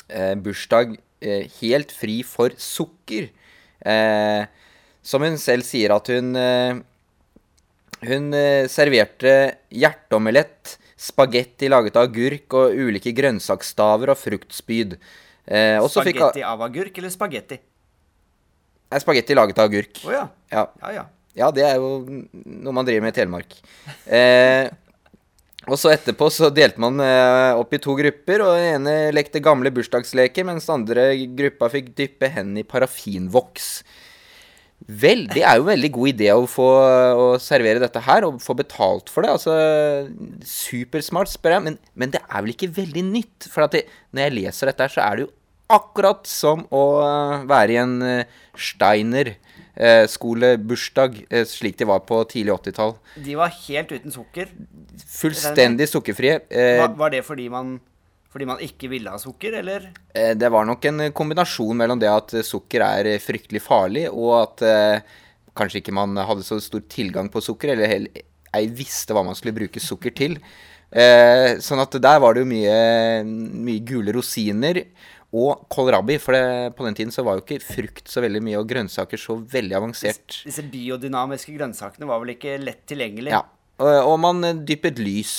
[0.10, 3.30] eh, bursdag eh, helt fri for sukker.
[3.86, 4.46] Eh,
[5.06, 6.82] som hun selv sier at hun eh,
[8.06, 9.32] Hun eh, serverte
[9.74, 14.98] hjerteomelett, spagetti laget av agurk og ulike grønnsaksstaver og fruktspyd.
[15.48, 17.58] Eh, spagetti av agurk eller spagetti?
[18.92, 20.04] Nei, spagetti laget av agurk.
[20.06, 20.24] Å ja.
[20.54, 20.66] Ja.
[20.84, 21.06] Ja, ja.
[21.40, 23.58] ja, det er jo noe man driver med i Telemark.
[24.06, 24.70] Eh,
[25.66, 29.42] og så etterpå så delte man eh, opp i to grupper, og den ene lekte
[29.44, 33.70] gamle bursdagsleker, mens den andre gruppa fikk dyppe hendene i parafinvoks.
[34.86, 38.44] Vel, det er jo en veldig god idé å få å servere dette her, og
[38.44, 39.32] få betalt for det.
[39.34, 39.56] Altså,
[40.46, 43.50] Supersmart, spør jeg, men, men det er vel ikke veldig nytt?
[43.50, 45.34] For det, når jeg leser dette her, så er det jo
[45.74, 49.34] akkurat som å eh, være i en eh, Steiner
[49.76, 52.96] eh, skolebursdag, eh, slik de var på tidlig 80-tall.
[53.26, 54.50] De var helt uten sukker.
[55.18, 56.40] Fullstendig sukkerfrie.
[56.50, 57.76] Eh, Var, var det fordi man,
[58.32, 59.90] fordi man ikke ville ha sukker, eller?
[60.16, 64.62] Eh, Det var nok en kombinasjon mellom det at sukker er fryktelig farlig, og at
[64.68, 65.18] eh,
[65.56, 68.24] kanskje ikke man hadde så stor tilgang på sukker, eller heller
[68.56, 70.38] ei visste hva man skulle bruke sukker til.
[70.96, 74.80] Eh, sånn at der var det jo mye, mye gule rosiner
[75.36, 76.18] og kålrabi.
[76.22, 79.22] For det, på den tiden så var jo ikke frukt så veldig mye, og grønnsaker
[79.22, 80.42] så veldig avansert.
[80.48, 83.34] Disse biodynamiske grønnsakene var vel ikke lett tilgjengelig?
[83.36, 83.44] Ja,
[83.82, 85.36] og, og man eh, dyppet lys.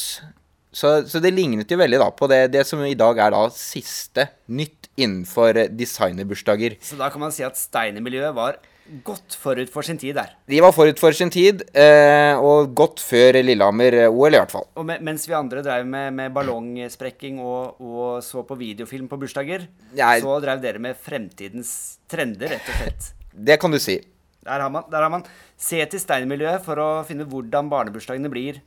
[0.77, 3.47] Så, så det lignet jo veldig da på det, det som i dag er da
[3.55, 6.77] siste nytt innenfor eh, designerbursdager.
[6.85, 8.61] Så da kan man si at Steiner-miljøet var
[9.07, 10.33] godt forut for sin tid der.
[10.51, 14.67] De var forut for sin tid, eh, og godt før Lillehammer-OL, i hvert fall.
[14.79, 19.19] Og me mens vi andre drev med, med ballongsprekking og, og, så på videofilm på
[19.21, 20.17] bursdager, Nei.
[20.23, 21.73] så drev dere med fremtidens
[22.11, 23.13] trender, rett og slett.
[23.47, 23.99] Det kan du si.
[24.47, 25.27] Der har man, der har man
[25.61, 28.61] Se til Steiner-miljøet for å finne hvordan barnebursdagene blir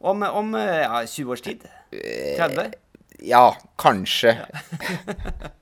[0.00, 1.64] om, om ja, 20 års tid.
[1.92, 2.72] 30.
[3.28, 4.34] Ja, kanskje.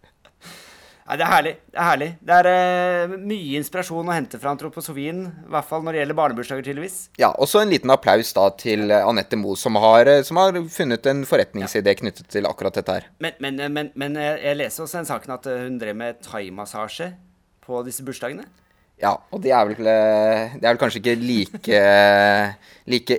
[1.11, 1.53] Nei, det er herlig.
[1.67, 2.07] Det er herlig.
[2.23, 5.25] Det er eh, mye inspirasjon å hente fra antroposofien.
[5.27, 6.99] I hvert fall når det gjelder barnebursdager, tydeligvis.
[7.19, 10.55] Ja, Også en liten applaus da til eh, Anette Moe, som har, eh, som har
[10.71, 13.09] funnet en forretningsidé knyttet til akkurat dette her.
[13.19, 17.11] Men, men, men, men jeg leser også en saken at eh, hun drev med thaimassasje
[17.67, 18.47] på disse bursdagene.
[19.03, 21.83] Ja, og det er vel, eh, det er vel kanskje ikke like,
[22.95, 23.19] like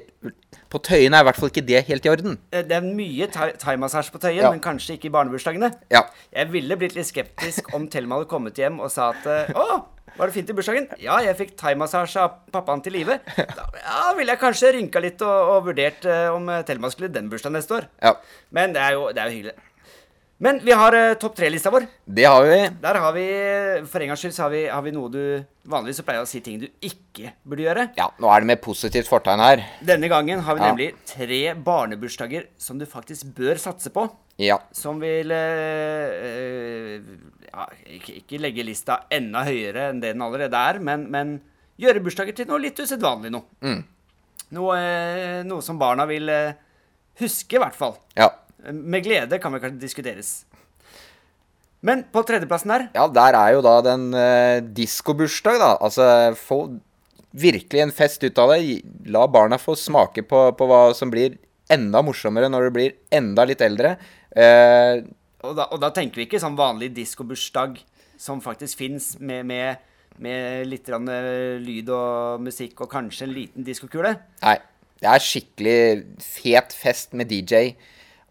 [0.72, 2.38] På Tøyen er i hvert fall ikke det helt i orden.
[2.56, 4.52] Eh, Det er mye thai- thaimassasje på Tøyen, Ja.
[4.52, 5.74] men kanskje ikke i barnebursdagene.
[5.92, 6.06] Ja.
[6.34, 9.84] Jeg ville blitt litt skeptisk om Thelma hadde kommet hjem og sa at eh, Å,
[10.18, 10.88] var det fint i bursdagen?
[11.00, 13.20] Ja, jeg fikk thaimassasje av pappaen til Live.
[13.38, 17.30] Da ja, ville jeg kanskje rynka litt og, og vurdert eh, om Thelma skulle den
[17.32, 17.88] bursdagen neste år.
[18.02, 18.16] ja.
[18.52, 19.54] Men det er jo, det er jo hyggelig.
[20.42, 21.84] Men vi har uh, topp tre-lista vår.
[22.06, 22.58] Det har vi.
[22.82, 23.26] Der har vi,
[23.92, 25.22] For en gangs skyld, så har vi, har vi noe du
[25.70, 27.84] Vanligvis så pleier å si ting du ikke burde gjøre.
[28.00, 29.62] Ja, nå er det med positivt fortegn her.
[29.86, 30.72] Denne gangen har vi Ja.
[30.72, 34.08] nemlig tre barnebursdager som du faktisk bør satse på.
[34.42, 34.58] Ja.
[34.74, 36.98] Som vil eh,
[37.52, 41.38] ja, ikke, ikke legge lista enda høyere enn det den allerede er, men, men
[41.78, 43.46] gjøre bursdager til noe litt usedvanlig noe.
[43.62, 43.84] Mm.
[44.58, 46.26] Noe, uh, noe som barna vil
[47.22, 48.00] huske, i hvert fall.
[48.18, 48.32] Ja.
[48.69, 50.32] Med glede kan vel kanskje diskuteres.
[51.82, 55.71] Men på tredjeplassen her Ja, der er jo da den uh, diskobursdag, da.
[55.82, 56.06] Altså
[56.38, 56.60] få
[57.32, 58.82] virkelig en fest ut av det.
[59.10, 61.39] La barna få smake på, på hva som blir
[61.71, 63.95] enda morsommere når du blir enda litt eldre.
[64.36, 65.02] Uh,
[65.41, 67.80] Og da, og da tenker vi ikke sånn vanlig diskobursdag
[68.21, 69.80] som faktisk fins, med, med,
[70.21, 74.13] med litt eh, lyd og musikk og kanskje en liten diskokule.
[74.45, 74.60] nei.
[75.02, 75.78] Det er skikkelig
[76.21, 77.71] fet fest med DJ.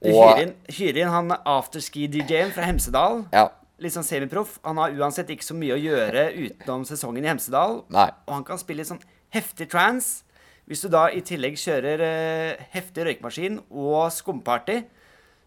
[0.01, 3.25] Du Og hyrer inn, hyrer inn han afterski-DJ-en fra Hemsedal.
[3.35, 3.49] Ja.
[3.81, 4.59] Litt sånn semiproff.
[4.65, 7.83] Han har uansett ikke så mye å gjøre utenom sesongen i Hemsedal.
[7.93, 8.09] Nei.
[8.29, 9.03] Og han kan spille sånn
[9.35, 10.25] heftig trance.
[10.71, 14.81] Hvis du da i tillegg kjører eh, heftig røykemaskin og skumparty,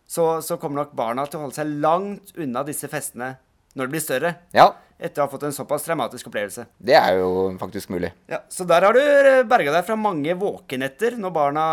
[0.05, 3.37] så, så kommer nok barna til å holde seg langt unna disse festene
[3.73, 4.33] når de blir større.
[4.53, 6.65] Ja, Etter å ha fått en såpass traumatisk opplevelse.
[6.79, 7.29] det er jo
[7.60, 8.12] faktisk mulig.
[8.29, 11.63] Ja, Så der har du eh, berga deg fra mange våkenetter når barna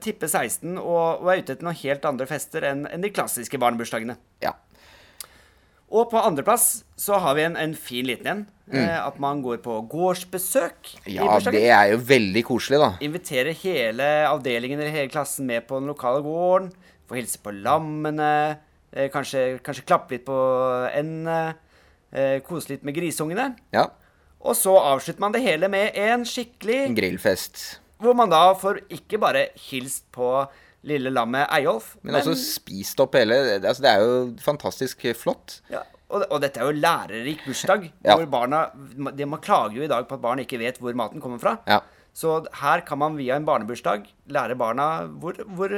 [0.00, 3.58] tipper 16 og, og er ute etter noen helt andre fester enn enn de klassiske
[3.58, 4.16] barnebursdagene.
[4.44, 4.52] Ja.
[5.90, 8.42] Og på andreplass så har vi en, en fin liten en.
[8.70, 11.14] Eh, at man går på gårdsbesøk Mm.
[11.16, 12.90] ja, det er jo veldig koselig, da.
[13.02, 16.68] Inviterer hele avdelingen eller hele klassen med på den lokale gården.
[17.10, 18.58] Få hilse på lammene.
[18.92, 20.36] Eh, kanskje, kanskje klappe litt på
[20.94, 21.56] endene.
[22.10, 23.52] Eh, kose litt med grisungene.
[23.74, 23.86] Ja.
[24.40, 27.78] Og så avslutter man det hele med en skikkelig grillfest.
[28.00, 30.30] Hvor man da får ikke bare hilst på
[30.88, 35.58] lille lammet Eyolf, Men også spist opp hele altså Det er jo fantastisk flott.
[35.68, 37.90] ja, og, og dette er jo lærerik bursdag.
[38.06, 38.16] Ja.
[38.16, 38.62] hvor barna,
[39.12, 41.58] de, Man klager jo i dag på at barn ikke vet hvor maten kommer fra.
[41.68, 41.82] Ja.
[42.16, 45.76] Så her kan man via en barnebursdag lære barna hvor, hvor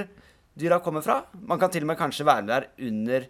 [0.59, 1.25] dyra kommer fra.
[1.35, 3.27] Man kan til og med kanskje være der under,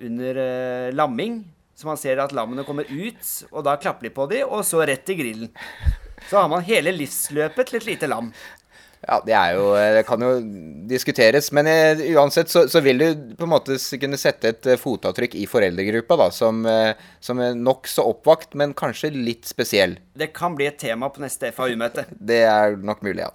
[0.00, 1.42] under uh, lamming.
[1.80, 4.82] Så man ser at lammene kommer ut, og da klapper de på dem, og så
[4.84, 5.52] rett i grillen.
[6.28, 8.28] Så har man hele livsløpet til et lite lam.
[9.00, 10.34] Ja, det er jo Det kan jo
[10.90, 13.06] diskuteres, men eh, uansett så, så vil du
[13.38, 16.92] på en måte kunne sette et eh, fotavtrykk i foreldregruppa, da, som, eh,
[17.24, 19.96] som er nokså oppvakt, men kanskje litt spesiell.
[20.12, 22.10] Det kan bli et tema på neste FAU-møte.
[22.12, 23.32] Det er nok mulig, ja.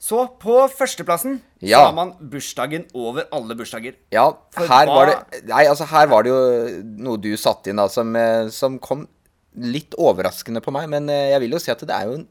[0.00, 1.78] Så på førsteplassen Ja.
[1.78, 3.98] så har man bursdagen over alle bursdager.
[4.10, 7.86] Ja, her var det Nei, altså her var det jo noe du satte inn da,
[7.92, 9.06] som, eh, som kom
[9.60, 12.28] litt overraskende på meg, men eh, jeg vil jo si at det er jo en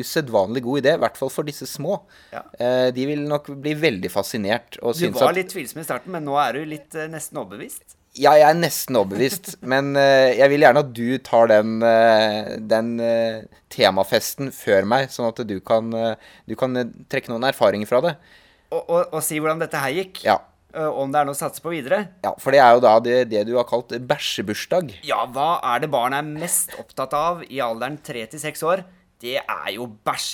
[0.00, 1.96] usedvanlig god idé, i hvert fall for disse små.
[2.32, 2.44] Ja.
[2.60, 6.24] Eh, De vil nok bli veldig fascinert Du var at litt tvilsom i starten, men
[6.24, 7.96] nå er du litt nesten overbevist.
[8.20, 12.52] Ja, jeg er nesten overbevist, men uh, jeg vil gjerne at du tar den, uh,
[12.72, 13.40] den uh,
[13.72, 15.88] temafesten før meg, sånn at du kan,
[16.44, 16.76] du kan
[17.08, 18.14] trekke noen erfaringer fra det.
[18.70, 20.24] Og, og, og si hvordan dette her gikk.
[20.26, 20.40] Ja.
[20.70, 22.04] Om det er noe å satse på videre.
[22.22, 24.92] ja, for det er jo da det, det du har kalt bæsjebursdag.
[25.06, 28.84] Ja, hva er det barn er mest opptatt av i alderen 3 til 6 år?
[29.22, 30.28] Det er jo bæsj.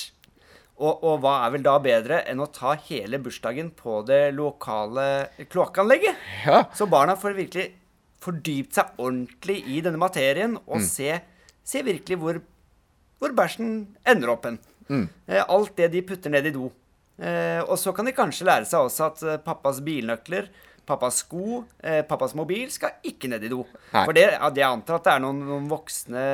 [0.77, 5.31] Og, og hva er vel da bedre enn å ta hele bursdagen på det lokale
[5.49, 6.19] kloakkanlegget?
[6.45, 6.67] Ja.
[6.77, 7.71] Så barna får virkelig
[8.21, 11.15] fordypt seg ordentlig i denne materien og se,
[11.65, 12.41] se virkelig hvor,
[13.21, 14.61] hvor bæsjen ender opp hen.
[14.87, 15.09] Mm.
[15.51, 16.69] alt det de putter ned i do.
[17.17, 20.51] Eh, og så kan de kanskje lære seg også at eh, pappas bilnøkler
[20.87, 23.65] Pappas sko, eh, pappas mobil skal ikke ned i do.
[23.91, 24.05] Nei.
[24.05, 26.27] For det jeg antar at det er noen, noen voksne,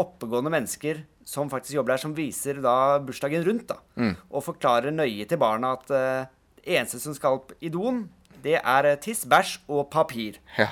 [0.00, 3.66] oppegående mennesker som faktisk jobber der, som viser da bursdagen rundt.
[3.68, 4.16] da, Mm.
[4.30, 6.26] Og forklarer nøye til barna at uh,
[6.64, 8.08] det eneste som skal opp i doen,
[8.44, 10.36] det er eh, tiss, bæsj og papir.
[10.58, 10.68] Ja.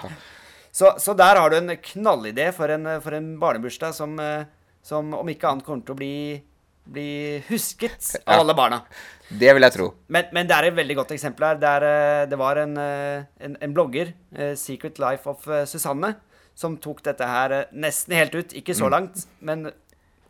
[0.73, 4.45] Så, så der har du en knallidé for en, for en barnebursdag som, eh,
[4.83, 6.43] som om ikke annet kommer til å bli,
[6.85, 8.41] bli husket av Ja.
[8.43, 8.83] alle barna.
[9.31, 9.87] Det vil jeg tro.
[10.09, 11.61] Men, men det er et veldig godt eksempel her.
[11.63, 14.13] Det, er, det var en, en, en blogger,
[14.57, 16.15] Secret Life of Susanne,
[16.55, 18.53] som tok dette her nesten helt ut.
[18.53, 19.71] Ikke så langt, men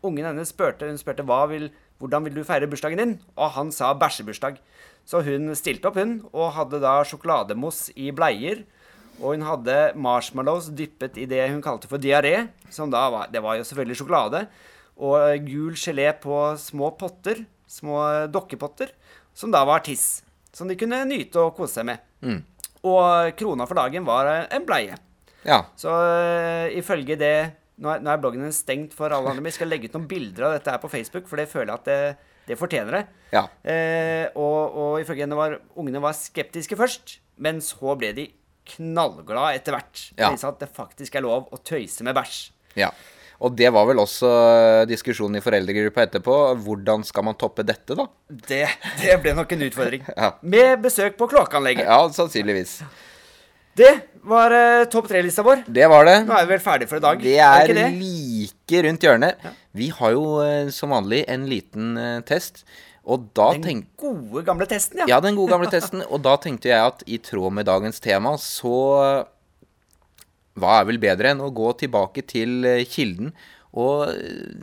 [0.03, 1.69] ungen hennes spurte, hun spurte hva vil,
[2.01, 4.59] hvordan vil du feire bursdagen din, og han sa bæsjebursdag.
[5.07, 8.63] Så hun stilte opp, hun, og hadde da sjokolademousse i bleier.
[9.19, 13.43] Og hun hadde marshmallows dyppet i det hun kalte for diaré, som da var Det
[13.43, 14.45] var jo selvfølgelig sjokolade.
[14.97, 18.91] Og gul gelé på små potter, små dokkepotter,
[19.33, 20.23] som da var tiss.
[20.53, 22.03] Som de kunne nyte og kose seg med.
[22.21, 22.43] Mm.
[22.83, 24.97] Og krona for dagen var en bleie.
[25.43, 25.63] Ja.
[25.75, 27.35] Så uh, ifølge det
[27.83, 29.97] nå er, nå er bloggen din stengt for alle andre, men jeg skal legge ut
[29.97, 31.97] noen bilder av dette her på Facebook, for det føler jeg at det,
[32.49, 33.03] det fortjener det.
[33.35, 33.45] Ja.
[33.67, 38.29] Eh, og, og ifølge henne var ungene var skeptiske først, men så ble de
[38.77, 40.05] knallglade etter hvert.
[40.15, 40.29] Ja.
[40.31, 42.39] De sa at det faktisk er lov å tøyse med bæsj.
[42.79, 42.93] ja.
[43.43, 44.29] Og det var vel også
[44.87, 46.35] diskusjonen i foreldregruppa etterpå.
[46.63, 48.05] Hvordan skal man toppe dette, da?
[48.29, 48.61] Det,
[49.01, 50.05] det ble nok en utfordring.
[50.21, 50.29] Ja.
[50.47, 51.83] Med besøk på kloakkanlegget.
[51.89, 52.77] Ja, sannsynligvis.
[53.73, 53.93] Det
[54.29, 55.63] var uh, topp tre-lista vår.
[55.65, 56.17] Det var det.
[56.27, 57.21] Nå er vi vel ferdig for i dag?
[57.23, 57.85] Det er er det?
[57.97, 59.47] like rundt hjørnet.
[59.73, 62.61] Vi har jo uh, som vanlig en liten uh, test.
[63.03, 63.87] Og da Den tenk...
[63.99, 65.09] gode, gamle testen, ja.
[65.15, 66.05] Ja, den gode gamle testen.
[66.05, 68.77] Og da tenkte jeg at i tråd med dagens tema, så
[70.53, 73.33] Hva er vel bedre enn å gå tilbake til kilden
[73.73, 74.13] og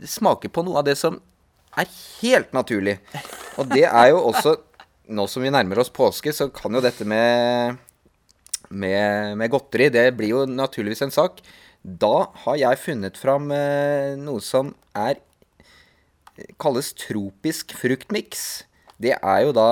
[0.07, 1.19] smake på noe av det som
[1.77, 1.91] er
[2.23, 2.97] helt naturlig?
[3.59, 4.55] Og det er jo også
[5.11, 7.75] Nå som vi nærmer oss påske, så kan jo dette med
[8.71, 11.41] med, med godteri, det blir jo naturligvis en sak.
[11.83, 15.19] Da har jeg funnet fram eh, noe som er
[16.61, 18.63] kalles tropisk fruktmiks.
[19.01, 19.67] Det er jo da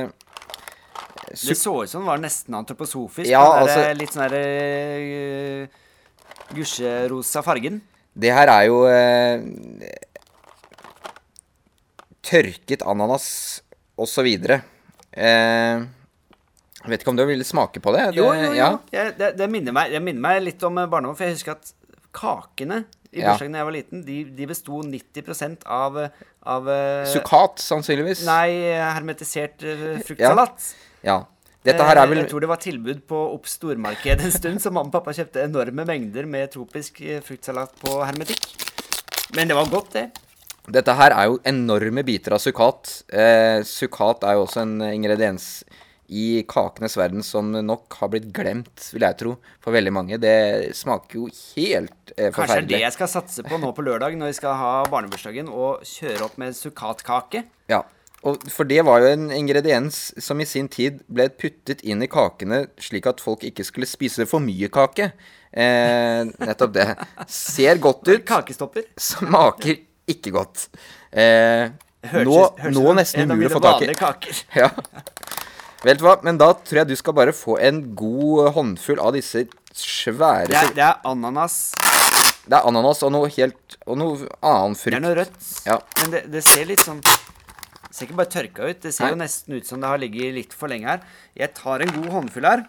[0.00, 0.08] eh,
[1.30, 3.30] Det så ut som det var nesten antroposofisk.
[3.30, 5.68] Ja, altså- eh, Litt sånn derre
[6.56, 7.80] gusjerosa fargen.
[8.16, 9.44] Det her er jo eh,
[12.26, 13.28] tørket ananas
[14.00, 14.26] osv.
[15.12, 15.84] Eh,
[16.80, 18.06] jeg vet ikke om du vil smake på det?
[18.14, 18.54] det Jo, jo, jo.
[18.56, 18.70] Ja.
[18.94, 21.58] Jeg, det, det, minner meg, det minner meg litt om eh, barndommen, for jeg husker
[21.58, 21.74] at
[22.16, 25.98] kakene i bursdagen da jeg var liten, de, de besto 90 av,
[26.54, 28.24] av eh, Sukat, sannsynligvis.
[28.28, 30.70] Nei, hermetisert eh, fruktsalat.
[31.04, 31.20] Ja.
[31.66, 34.72] Dette her er vel Jeg tror det var tilbud på Opp stormarked en stund, så
[34.72, 38.48] mamma og pappa kjøpte enorme mengder med tropisk fruktsalat på hermetikk.
[39.36, 40.06] Men det var godt, det.
[40.70, 43.02] Dette her er jo enorme biter av sukat.
[43.12, 45.50] Eh, sukat er jo også en ingrediens
[46.10, 50.18] i kakenes verden som nok har blitt glemt, vil jeg tro, for veldig mange.
[50.22, 53.84] Det smaker jo helt eh, Kanskje det er det jeg skal satse på nå på
[53.86, 57.44] lørdag når vi skal ha barnebursdagen, og kjøre opp med sukkatkake.
[57.70, 57.84] Ja.
[58.26, 62.08] Og for det var jo en ingrediens som i sin tid ble puttet inn i
[62.12, 65.12] kakene slik at folk ikke skulle spise for mye kake.
[65.50, 66.88] Eh, nettopp det.
[67.32, 68.90] Ser godt ut, Kakestopper.
[69.00, 69.78] smaker
[70.10, 70.66] ikke godt.
[71.12, 71.70] Eh,
[72.00, 74.36] Hørtes- nå, hørtes nå nesten umulig å få tak i.
[74.58, 74.70] Ja.
[75.80, 79.14] Vet du hva, men da tror jeg du skal bare få en god håndfull av
[79.16, 81.70] disse svære Det er, det er ananas.
[82.44, 85.38] Det er ananas og noe helt Og noe annen Det er noe rødt.
[85.64, 85.78] Ja.
[86.02, 88.82] Men det, det ser litt sånn Det ser ikke bare tørka ut.
[88.84, 89.14] Det ser Nei.
[89.14, 91.00] jo nesten ut som det har ligget litt for lenge her.
[91.38, 92.66] Jeg tar en god håndfull her.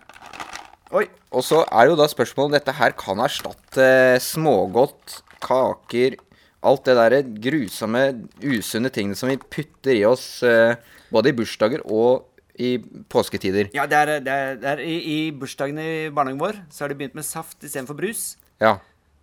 [0.96, 1.06] Oi.
[1.36, 3.92] Og så er det jo da spørsmålet om dette her kan erstatte
[4.24, 6.18] smågodt, kaker
[6.62, 8.02] Alt det derre grusomme,
[8.46, 10.76] usunne tingene som vi putter i oss eh,
[11.10, 12.28] både i bursdager og
[12.62, 12.70] i
[13.12, 13.72] påsketider.
[13.76, 16.94] Ja, det er, det er, det er i, I bursdagen i barnehagen vår så har
[16.94, 18.36] de begynt med saft istedenfor brus.
[18.62, 18.78] Ja.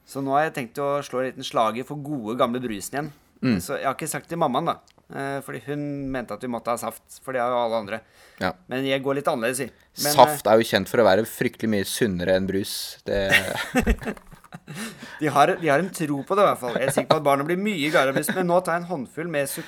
[0.09, 3.11] Så nå har jeg tenkt å slå en liten slager for gode, gamle brusen igjen.
[3.45, 3.59] Mm.
[3.63, 4.99] Så jeg har ikke sagt til mammaen, da.
[5.09, 7.21] Eh, fordi hun mente at vi måtte ha saft.
[7.25, 8.01] For det har jo alle andre.
[8.43, 8.53] ja.
[8.69, 9.69] Men jeg går litt annerledes, i.
[10.03, 12.99] Men, eh, Saft er jo kjent for å være fryktelig mye sunnere enn brus.
[13.05, 13.21] Det
[15.21, 16.77] De har, de har en tro på det, i hvert fall.
[16.77, 18.33] Jeg er sikker på at barna blir mye brus.
[18.35, 19.63] Men nå tar jeg en håndfull med su,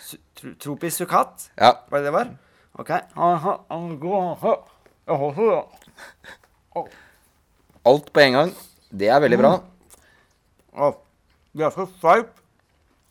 [0.00, 0.16] su,
[0.60, 1.50] tropisk sukat.
[1.56, 1.74] Ja.
[1.88, 2.32] Var det det var?
[2.78, 2.90] OK.
[7.84, 8.52] Alt på en gang.
[8.92, 9.52] Det er veldig bra.
[10.72, 10.92] Å,
[11.52, 12.38] Det er så sterkt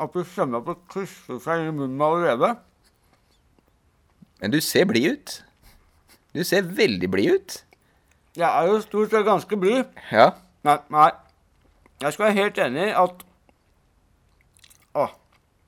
[0.02, 2.56] at du kjenner at det krysser seg i munnen allerede.
[4.42, 5.36] Men du ser blid ut.
[6.34, 7.58] Du ser veldig blid ut.
[8.40, 9.84] Jeg er jo stort sett ganske blid.
[10.10, 10.32] Ja.
[10.66, 11.10] Nei, nei.
[12.02, 13.22] Jeg skal være helt enig i at
[14.98, 15.06] Å,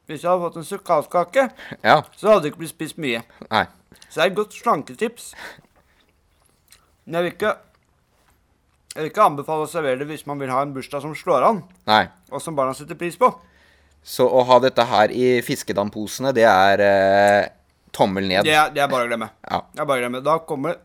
[0.10, 1.44] hvis jeg hadde fått en sukkatkake,
[1.84, 2.02] Ja.
[2.18, 3.22] så hadde det ikke blitt spist mye.
[3.52, 3.62] Nei.
[4.10, 5.32] Så det er et godt slanketips.
[7.06, 7.54] Men jeg vil ikke
[8.94, 11.42] Jeg vil ikke anbefale å servere det hvis man vil ha en bursdag som slår
[11.48, 12.04] an, Nei.
[12.30, 13.32] og som barna setter pris på.
[14.06, 17.48] Så å ha dette her i fiskedamposene, det er eh,
[17.96, 18.46] tommel ned.
[18.46, 19.32] Det er, det er bare å glemme.
[19.50, 19.64] Ja.
[19.74, 20.22] Det er bare å glemme.
[20.22, 20.78] Da kommer,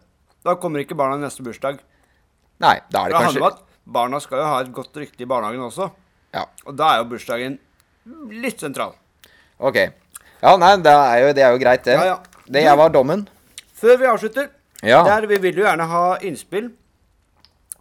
[0.47, 1.83] da kommer ikke barna i neste bursdag.
[2.65, 4.97] Nei, da er det Det handler om kanskje at barna skal jo ha et godt
[5.03, 5.91] rykte i barnehagen også.
[6.33, 7.59] Ja, Og da er jo bursdagen
[8.41, 8.97] litt sentral.
[9.59, 9.79] OK.
[10.41, 11.97] Ja, nei, det er jo, det er jo greit, det.
[11.99, 12.38] Ja, ja.
[12.53, 13.29] Det jeg var dommen.
[13.75, 14.47] Før vi avslutter,
[14.83, 15.03] Ja.
[15.05, 16.71] der vi vil jo gjerne ha innspill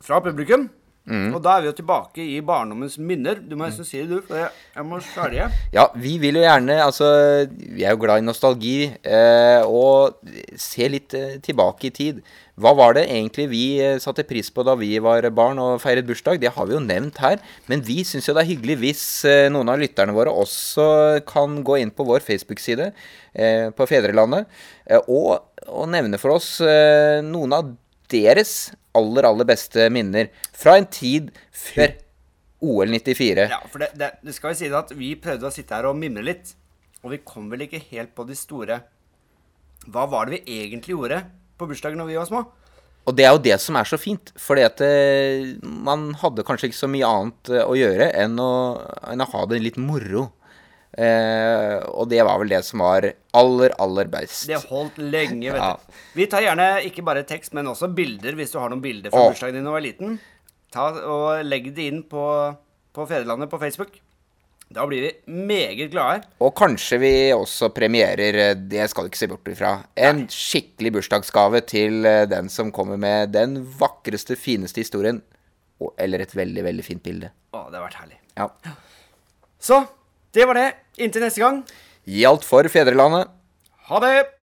[0.02, 0.70] fra publikum.
[1.08, 1.30] Mm.
[1.38, 3.40] Og da er vi jo tilbake i barndommens minner.
[3.40, 5.48] Du må nesten si det, du, for jeg, jeg må svelge.
[5.72, 7.08] Ja, vi vil jo gjerne Altså,
[7.48, 8.76] vi er jo glad i nostalgi,
[9.08, 10.20] eh, og
[10.60, 12.20] se litt eh, tilbake i tid.
[12.58, 16.08] Hva var det egentlig vi eh, satte pris på da vi var barn og feiret
[16.08, 16.40] bursdag?
[16.42, 17.38] Det har vi jo nevnt her.
[17.70, 20.88] Men vi syns jo det er hyggelig hvis eh, noen av lytterne våre også
[21.30, 24.50] kan gå inn på vår Facebook-side eh, på Fedrelandet
[25.06, 27.70] og, og nevne for oss noen av
[28.10, 31.96] deres aller, aller beste minner fra en tid før
[32.66, 33.48] OL 94.
[33.52, 35.98] Ja, for det, det, det skal jo si at vi prøvde å sitte her og
[36.00, 36.56] mimre litt.
[37.06, 38.80] Og vi kom vel ikke helt på de store
[39.88, 41.22] Hva var det vi egentlig gjorde
[41.58, 42.42] på bursdagen når vi var små?
[43.08, 46.68] Og det er jo det som er så fint, fordi at eh, man hadde kanskje
[46.68, 48.50] ikke så mye annet eh, å gjøre enn å,
[49.14, 50.26] enn å ha det litt moro.
[50.98, 53.06] Eh, og det var vel det som var
[53.38, 54.48] aller, aller best.
[54.50, 55.74] Det holdt lenge, vet Ja.
[55.78, 55.94] du.
[56.16, 59.28] Vi tar gjerne ikke bare tekst, men også bilder, hvis du har noen bilder fra
[59.30, 60.20] bursdagen din da du var liten.
[60.72, 62.24] Ta og Legg det inn på,
[62.94, 64.00] på Fedrelandet på Facebook.
[64.74, 65.12] Da blir vi
[65.48, 66.26] meget glade.
[66.44, 70.92] Og kanskje vi også premierer, eh, det skal du ikke se bort ifra, en skikkelig
[70.98, 75.22] bursdagsgave til eh, den som kommer med den vakreste, fineste historien,
[75.80, 77.30] og, eller et veldig, veldig fint bilde.
[77.54, 78.20] Å, det har vært herlig.
[78.36, 78.50] Ja.
[79.60, 79.86] Så
[80.38, 80.68] det var det.
[81.02, 81.64] Inntil neste gang.
[82.08, 83.32] Gjaldt for fedrelandet.
[83.90, 84.28] Ha det!